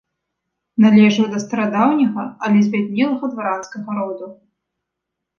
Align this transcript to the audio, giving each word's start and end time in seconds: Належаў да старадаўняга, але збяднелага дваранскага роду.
Належаў 0.83 1.25
да 1.33 1.41
старадаўняга, 1.43 2.23
але 2.47 2.57
збяднелага 2.67 3.29
дваранскага 3.35 3.89
роду. 3.99 4.31